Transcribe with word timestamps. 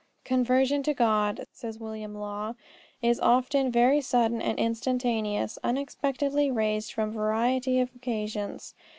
"Conversion 0.25 0.81
to 0.81 0.95
God," 0.95 1.45
says 1.51 1.77
William 1.79 2.15
Law, 2.15 2.55
"is 3.03 3.19
often 3.19 3.71
very 3.71 4.01
sudden 4.01 4.41
and 4.41 4.57
instantaneous, 4.57 5.59
unexpectedly 5.63 6.49
raised 6.49 6.91
from 6.91 7.11
variety 7.11 7.79
of 7.79 7.93
occasions. 7.95 8.73